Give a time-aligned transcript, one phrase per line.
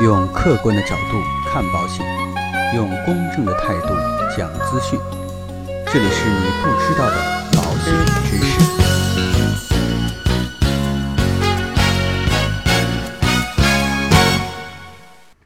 [0.00, 1.20] 用客观的角度
[1.50, 2.06] 看保险，
[2.76, 3.88] 用公正的态度
[4.36, 4.96] 讲资讯。
[5.92, 7.16] 这里是你不知道的
[7.56, 7.92] 保险
[8.24, 8.60] 知识。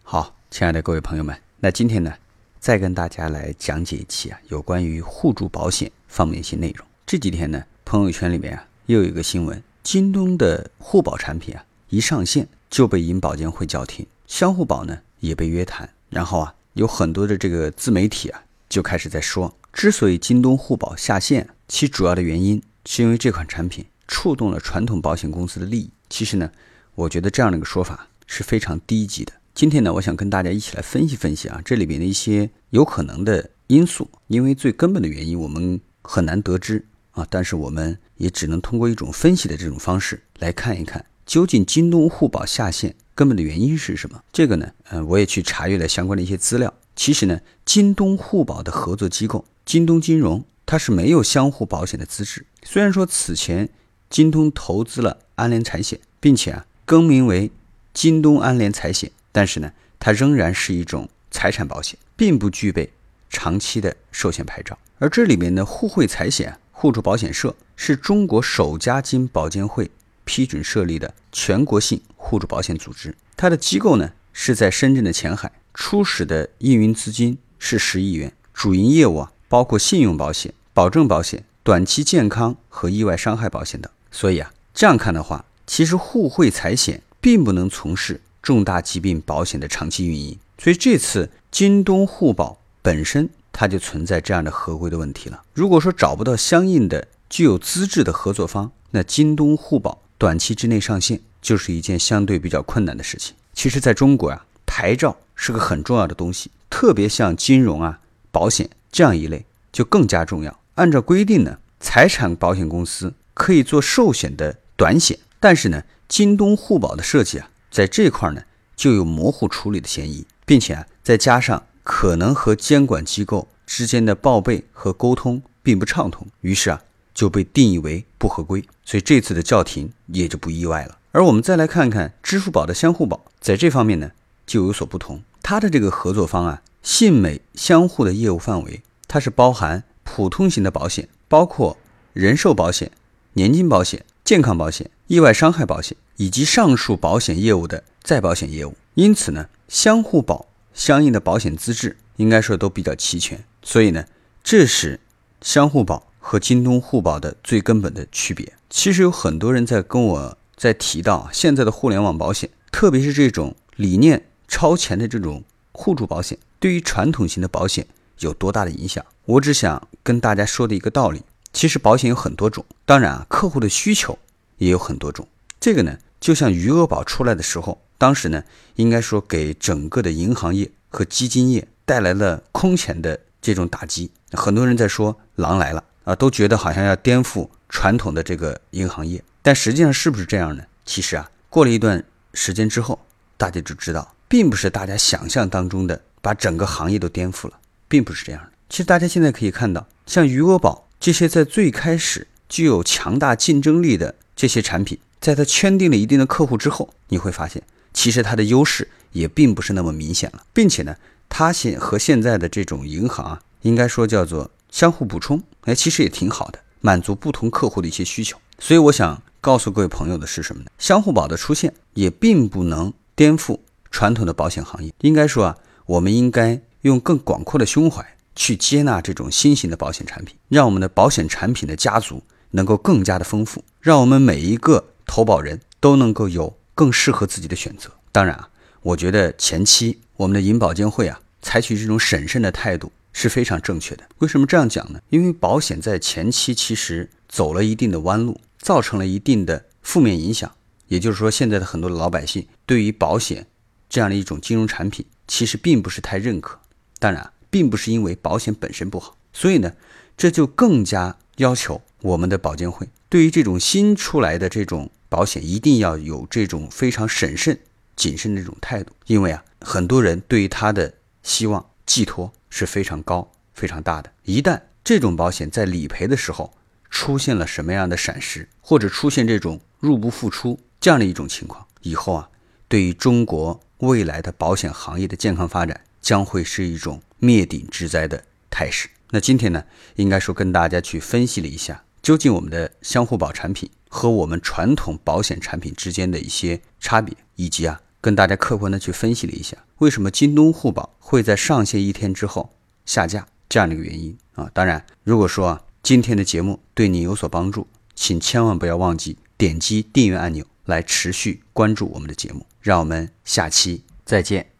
[0.02, 2.12] 好，亲爱的各位朋友们，那今天呢，
[2.60, 6.86] 再跟大家来讲解一期啊，有关于互助保险方面一些内容。
[7.06, 15.88] 这几天呢，朋友圈里面啊，又有一个新闻，京东的互保产品啊，一上线就被银保监会叫停，相互保呢也被约谈。
[16.10, 25.90] 然后啊，有很多的这个自媒体啊，就开始在说，之所以京东互保下线，其主要的原因是因为这款产品触动了传统保险公司的利益。
[26.10, 26.50] 其实呢，
[26.94, 29.32] 我觉得这样的一个说法是非常低级的。
[29.54, 44.22] 今天呢，我想跟大家一起来分析分析啊，这里边的一些有可能的因素，因为最根本的原因我们很难得知啊，但是我们也只能通过一种分析的这种方式来看一看，究竟京东互保下线根本的原因是什么？
[44.32, 46.72] 这个呢，呃，我也去查阅了相关的一些资料。
[46.96, 52.46] 其实呢，京东互保的合作机构京东金融，它是没有相互保险的资质。
[52.62, 53.68] 虽然说此前
[54.10, 57.50] 京东投资了安联财险，并且啊更名为
[57.94, 59.10] 京东安联财险。
[59.30, 62.92] 但是呢，它仍然是一种财产保险，并不具备
[63.30, 64.78] 长期的寿险牌照。
[64.98, 69.90] 而这里面的互惠财险互助保险社是中国首家经保监会
[70.24, 73.14] 批准设立的全国性互助保险组织。
[73.36, 83.90] 它的机构呢是在深圳的前海，初始的运资金是十亿元，主营业务啊包括信用保险、保证保险、短期健康和意外伤害保险等。
[84.10, 88.20] 所以啊，这样看的话，其实互惠财险并不能从事。
[88.42, 95.44] 重大疾病保险的长期运营，所以这次京东互保本身它就存在这样的合规的问题了。
[95.54, 103.34] 如果说找不到相应的具有资质的合作方，那京东互保短期之内上线就是一件相对比较困难的事情。
[103.54, 107.98] 其实，在中国啊，牌照是个很重要的东西，特别像金融啊、
[108.30, 110.60] 保险这样一类就更加重要。
[110.76, 117.50] 按照规定呢，财产保险公司可以做寿险的短险，但是呢，京东互保的设计啊。
[117.68, 118.44] 在这块呢，
[118.76, 126.80] 就有模糊处理的嫌疑，并且啊，再加上可能和监管机构之间的报备和沟通并不畅通，于是啊，
[127.14, 128.64] 就被定义为不合规。
[128.84, 130.98] 所以这次的叫停也就不意外了。
[131.12, 134.10] 而我们再来看看支付宝的相互保，在这方面呢，
[134.46, 135.22] 就有所不同。
[135.42, 141.76] 它的这个合作方啊，信美相互的业务范围，它是包含普通型的保险，包括
[142.12, 142.90] 人寿保险、
[143.34, 145.96] 年金保险、健康保险、意外伤害保险。
[146.16, 153.42] 以及上述保险业务的再保险业务，因此呢，相互保相应的保险资质应该说都比较齐全。
[153.62, 154.04] 所以呢，
[154.44, 155.00] 这是
[155.40, 158.54] 相互保和京东互保的最根本的区别。
[158.70, 167.86] 其实有很多人在跟我在提到现在的互联网保险，特别是这种理念超前的这种互助保险，对于传统型的保险
[168.20, 169.04] 有多大的影响？
[169.26, 171.22] 我只想跟大家说的一个道理：
[171.52, 174.18] 其实保险有很多种，当然啊，客户的需求
[174.58, 175.26] 也有很多种。
[175.60, 178.44] 这个呢，就像余额宝出来的时候，当时呢，
[178.76, 184.10] 应该说给整个的银行业和基金业带来了空前的这种打击。
[184.32, 189.22] 很多人在说狼来了啊，都觉得好像要颠覆传统的这个银行业。
[189.42, 190.64] 但实际上是不是这样呢？
[190.84, 192.02] 其实啊，过了一段
[192.34, 192.98] 时间之后，
[193.36, 197.54] 大家就知道，并不是大家想象当中的把整个行业都颠覆了，
[197.88, 198.48] 并不是这样的。
[198.68, 204.98] 其实大家现在可以看到，像余额宝这些在最开始具有强大竞争力的这些产品。
[205.20, 210.96] 在它圈定了一定的客户之后，你会发现，其实它的优势也并不是那么明显了，并且呢，
[211.28, 218.36] 它现和现在的这种银行啊，应该说叫做相互补充，哎，其实也挺好的，满足不同客户的一些需求。
[218.58, 220.70] 所以我想告诉各位朋友的是什么呢？
[220.78, 223.60] 相互保的出现也并不能颠覆
[223.92, 224.92] 传统的保险行业。
[225.02, 234.86] 应该说啊，我们应该用更广阔的胸怀去接纳这种新型的保险产品，让我们的保险产品的家族能够更加的丰富，让我们每一个。
[235.04, 237.90] 投保人都能够有更适合自己的选择。
[238.12, 238.48] 当然啊，
[238.80, 244.04] 我觉得前期我们的银保监会啊，采取这种审慎的态度是非常正确的。
[244.18, 245.00] 为什么这样讲呢？
[245.10, 250.50] 因为保险在前期其实走了一定的弯路，造成了一定的负面影响。
[250.88, 253.46] 也就是说，现在的很多的老百姓对于保险
[253.88, 256.60] 这样的一种金融产品，其实并不是太认可。
[256.98, 259.72] 当然，并不是因为保险本身不好，所以呢，
[260.16, 262.88] 这就更加要求我们的保监会。
[263.08, 267.58] 对于这种新出来的这种保险，一定要有这种非常审慎、
[267.96, 274.12] 谨慎的这种态度，因为啊，很多人对于他的希望寄托是非常高、非常大的。
[274.24, 276.52] 一旦这种保险在理赔的时候
[276.90, 282.28] 出现了什么样的闪失，或者出现这种入不敷出这样的一种情况，以后啊，
[282.68, 288.90] 对于中国未来的保险行业的健康发展将会是一种灭顶之灾的态势。
[289.10, 289.64] 那今天呢，
[289.96, 302.52] 应该说跟大家去分析了一下，究竟我们的相互保产品和我们传统保险产品之间的一些差别，以及啊，跟大家客观的去分析了一下，为什么京东互保会在上线一天之后
[302.84, 304.50] 下架这样的一个原因啊。
[304.52, 312.44] 当然，如果说，今天的节目对你有所帮助，请千万不要忘记点击订阅按钮来持续关注我们的节目。
[312.60, 314.51] 让我们下期再见。